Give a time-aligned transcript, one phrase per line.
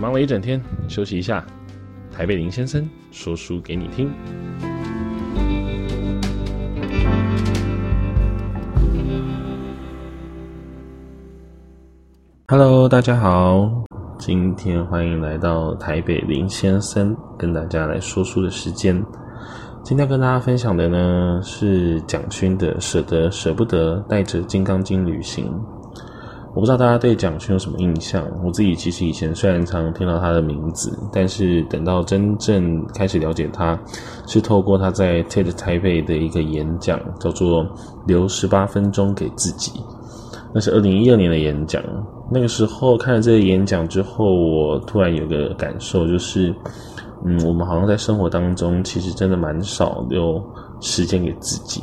[0.00, 0.58] 忙了一整天，
[0.88, 1.44] 休息一下。
[2.10, 4.10] 台北林先生说书给你听。
[12.48, 13.70] Hello，大家好，
[14.18, 19.04] 今天欢迎来到台北林先生跟大家来说书的时间。
[19.84, 25.44] 今天跟大家分享的呢是蒋勋的《舍得舍不得带着金刚经旅行》。
[26.52, 28.26] 我不知道大家对蒋勋有什么印象？
[28.44, 33.78] 我自己其实以前虽然常常听到他的名字，但是等到真正开始了解他，
[34.26, 37.64] 是透过他在 TED 台北的一个演讲，叫做
[38.04, 39.80] “留十八分钟给自己”。
[40.52, 41.80] 那是二零一二年的演讲。
[42.32, 46.52] 那个时候看了这个演讲之后，我突然有个感受，就是，
[47.24, 50.42] 嗯，我们好像在生活当中，其实真的蛮少留
[50.80, 51.80] 时间给自己。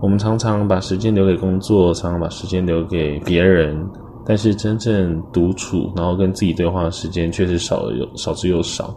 [0.00, 3.84] 我们常常把时间留给工作，常常把时间留给别人。
[4.26, 8.96] 但是真正独处，然后跟自己对话的时间确实少了，又少之又少。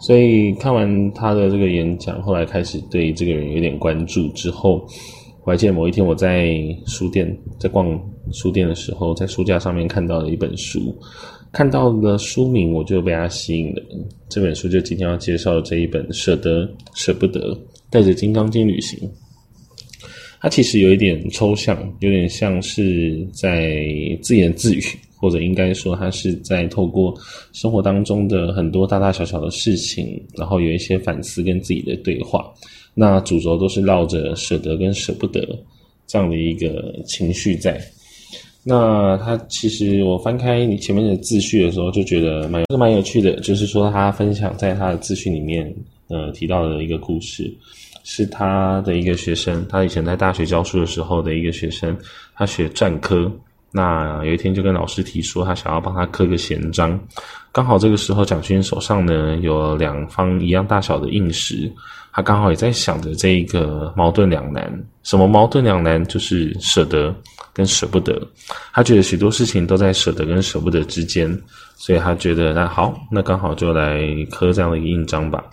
[0.00, 4.28] 所以看完他的这个演讲，后来开始对这个人有点关注。
[4.28, 4.84] 之后，
[5.44, 6.56] 我还记得某一天我在
[6.86, 8.00] 书店，在逛
[8.32, 10.96] 书店的时候，在书架上面看到了一本书，
[11.52, 13.82] 看到了书名，我就被他吸引了。
[14.28, 17.54] 这本书就今天要介绍的这一本《舍得舍不得，
[17.90, 18.98] 带着金刚经旅行》。
[20.40, 23.76] 它其实有一点抽象，有点像是在
[24.22, 24.82] 自言自语，
[25.16, 27.14] 或者应该说，它是在透过
[27.52, 32.50] 生活当中的很多大大小小的事情，然后有一些反思跟自己的对话。
[32.94, 35.46] 那主轴都是绕着舍得跟舍不得
[36.06, 37.80] 这样的一个情绪在。
[38.64, 45.72] 那他其实我翻开你前面的自序的时候，就觉得蛮蛮有趣的，就是说他分享在他的自序里面，
[46.08, 47.52] 呃，提到的一个故事。
[48.12, 51.96] 是他的一个学生，他以前在大学教书的时候的一个学生，
[52.34, 53.30] 他学篆刻。
[53.70, 56.98] 那有一天就跟老师提说，他想要帮他刻个闲章。
[57.52, 61.70] 刚好这个时候，蒋勋手上呢有两方一样大小的硬石，
[62.12, 64.68] 他刚好也在想着这一个矛盾两难。
[65.04, 66.04] 什么矛盾两难？
[66.06, 67.14] 就是舍得
[67.52, 68.20] 跟舍不得。
[68.72, 71.30] 他觉得许多事情都在舍得跟舍不得之间，
[71.76, 74.02] 所以他觉得那好，那刚好就来
[74.32, 75.44] 刻这样的一个印章吧。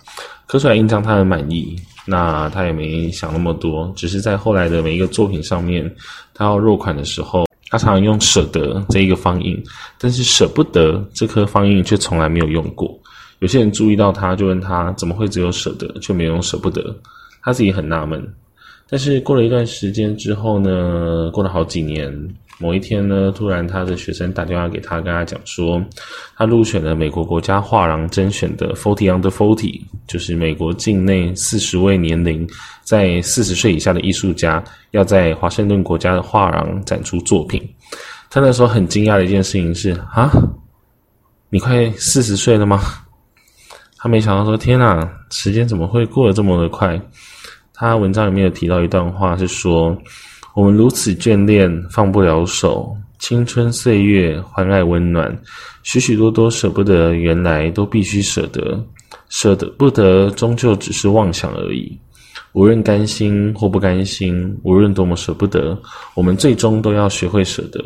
[0.48, 1.76] 刻出来印章，他很满意。
[2.10, 5.94] 那他也没想那么多，只是在后来的每一个作品上面，
[6.32, 9.62] 他要落款的时候，他常常用“舍得”这一个方印，
[9.98, 12.98] 但是“舍不得”这颗方印却从来没有用过。
[13.40, 16.96] 有些人注意到他，就问他怎么会只有“舍得”却没有“舍不得”，
[17.44, 18.26] 他自己很纳闷。
[18.88, 22.10] 但是过了一段时间之后呢，过了好几年。
[22.60, 25.80] 某一天呢，突然他的学生打电话给他，跟他讲说，
[26.36, 32.44] 他入选了美国国家画廊甄选的 Forty Under Forty，就是美国境内四十位年龄
[32.82, 37.62] 在四十岁以下的艺术家，要在华盛顿国家的画廊展出作品。
[38.28, 40.28] 他那时候很惊讶的一件事情是啊，
[41.50, 42.82] 你快四十岁了吗？
[43.98, 47.00] 他没想到说，天哪，时间怎么会过得这么的快？
[47.72, 49.96] 他文章里面有提到一段话是说。
[50.58, 55.40] 我们如此眷恋，放不了手，青春岁月欢爱温暖，
[55.84, 58.84] 许许多多舍不得，原来都必须舍得，
[59.28, 61.96] 舍得不得，终究只是妄想而已。
[62.54, 65.80] 无论甘心或不甘心，无论多么舍不得，
[66.16, 67.80] 我们最终都要学会舍得。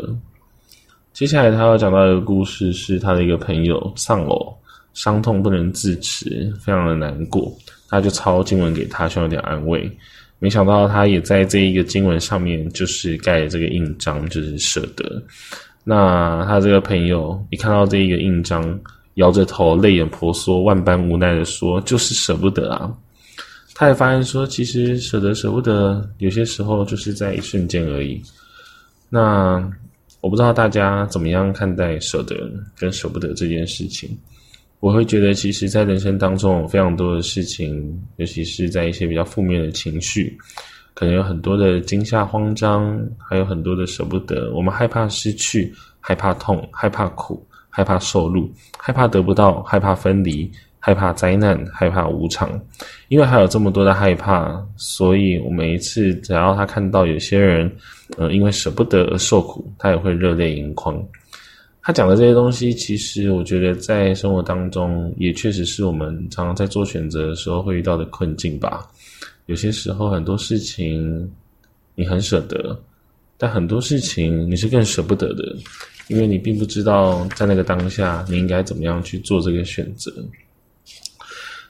[1.13, 4.51] 接下来他要讲到一个故事，是他的一个朋友丧偶，
[4.95, 7.53] 伤痛不能自持，非常的难过，
[7.91, 9.95] 他就抄经文给他，希望有点安慰。
[10.43, 15.23] 没想到他也在这一个经文上面，就是盖了这个印章，就是舍得。
[15.85, 18.77] 那他这个朋友一看到这一个印章，
[19.15, 22.93] 摇着头，泪眼婆娑，万般无奈的说：“就是舍不得啊。”
[23.73, 28.21] 他也发现说，其实舍得舍不得，有些时候就是在一瞬间而已。
[29.09, 29.65] 那
[30.21, 32.35] 我不知道大家怎么样看待舍得
[32.77, 34.11] 跟舍不得这件事情。
[34.83, 40.37] 我会觉得，其实，在人生当中有非常多的事情，尤其是在一些比较负面的情绪，
[40.93, 44.53] 可能有很多的惊吓、慌张，还有很多的舍不得。
[44.53, 50.51] 我们害怕失去，害怕痛，害怕苦，害怕受辱，害怕得不到，害怕分离，
[50.81, 52.61] 害怕灾难，害怕无常。
[53.07, 57.71] 因为还有这么多的害怕，所以我每一次只要他看到有些人，
[58.19, 61.01] 呃，因为舍不得而受苦，他也会热泪盈眶。
[61.85, 68.89] 他讲的这些东西，其实我觉得在生活当中也确实是我们常常在做选择的时候会遇到的困境吧。
[69.47, 71.29] 有些时候很多事情
[71.97, 72.81] 你很舍得，
[73.37, 75.57] 但很多事情你是更舍不得的，
[76.07, 80.13] 因为你并不知道在那个当下你应该怎么样去做这个选择。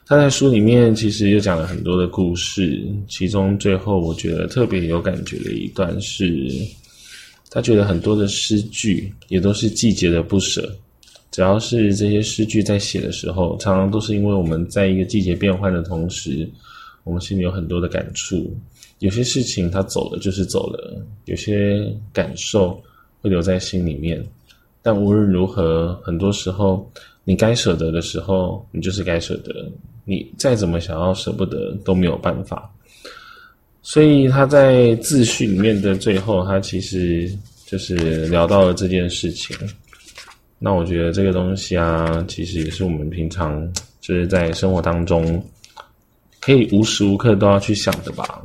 [0.05, 6.47] 他在书里面其实又讲了很多的故事，其中最后我觉得特别有感觉的一段是。
[7.55, 10.75] 他觉得很多的诗句也都是季节的不舍，
[11.31, 16.49] 只要是这些诗句在写的时候，常常都是因为我们在一个季节变换的同时，
[17.05, 18.51] 我们心里有很多的感触。
[19.01, 22.83] 有些事情它走了就是走了，有些感受
[23.21, 24.25] 会留在心里面。
[24.81, 26.91] 但无论如何，很多时候
[27.23, 29.71] 你该舍得的时候，你就是该舍得。
[30.07, 32.72] 你再怎么想要舍不得都没有办法。
[33.83, 37.31] 所以他在自序里面的最后，他其实
[37.67, 39.57] 就是聊到了这件事情。
[40.59, 43.69] 那我觉得这个东西啊，其实也是我们平常
[44.01, 45.45] 就是在生活当中
[46.41, 48.43] 可以无时无刻都要去想的吧。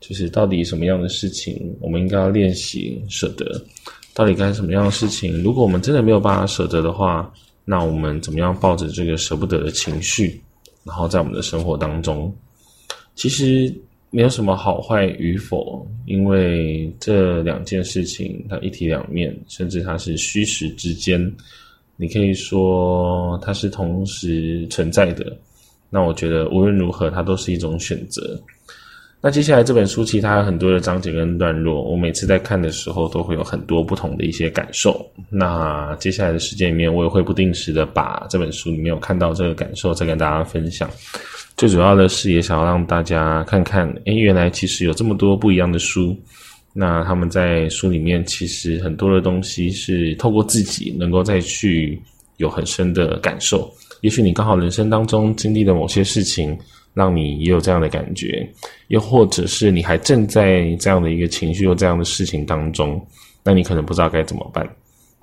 [0.00, 3.64] 就是到底什么样的事情，我们应该要练习舍得？
[4.12, 5.42] 到底该什么样的事情？
[5.42, 7.32] 如果我们真的没有办法舍得的话，
[7.64, 10.42] 那我们怎么样抱着这个舍不得的情绪，
[10.84, 12.30] 然后在我们的生活当中，
[13.14, 13.74] 其实
[14.14, 21.20] 没有什么好坏与否，因为这两件事情它一体两面，甚至它是虚实之间，
[21.96, 25.36] 你可以说它是同时存在的。
[25.90, 28.40] 那我觉得无论如何，它都是一种选择。
[29.24, 35.02] 那接下来这本书其实它有很多的章节跟段落，我每次在看的时候都会有很多不同的一些感受。
[35.30, 40.90] 那接下来的时间里面，我也会不定时的把这本书里面有看到这个感受再跟大家分享。
[41.56, 46.14] 最主要的是也想要让大家看看，诶，原来其实有这么多不一样的书。
[46.74, 51.98] 那他们在书里面其实很多的东西是透过自己能够再去
[52.36, 53.72] 有很深的感受。
[54.02, 56.54] 也许你刚好人生当中经历了某些事情，
[56.94, 58.48] 让你也有这样的感觉，
[58.88, 63.04] 又或者是你还正在这样的一个情绪或这样的事情当中，
[63.44, 64.66] 那你可能不知道该怎么办。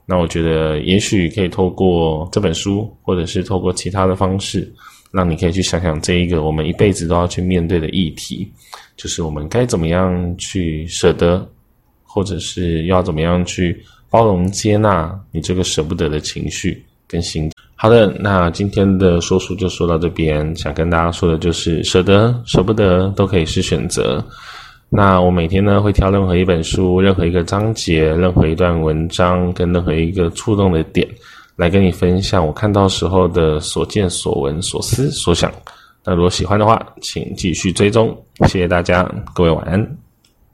[0.06, 4.72] 那我觉得也许可以透过这本书，或者是透过其他的方式。
[5.14, 8.50] 让你可以去想想这一个我们一辈子都要去面对的议题，
[8.96, 11.46] 就是我们该怎么样去舍得，
[12.04, 13.78] 或者是要怎么样去
[14.10, 17.52] 包容接纳你这个舍不得的情绪跟心。
[17.82, 24.24] 好的，那今天的说书就说到这边，想跟大家说的就是舍得、舍不得都可以是选择。
[24.88, 31.08] 那我每天呢会挑任何一本书、任何一个章节、任何一段文章跟任何一个触动的点。
[31.56, 35.52] 来跟你分享我看到时候的所见所闻所思所想。
[36.06, 38.16] 那如果喜欢的话，请继续追踪。
[38.42, 40.01] 谢谢大家，各位晚安。